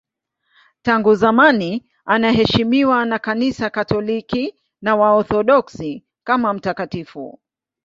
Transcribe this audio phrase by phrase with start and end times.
[0.81, 7.39] Tangu zamani anaheshimiwa na Kanisa Katoliki na Waorthodoksi kama mtakatifu.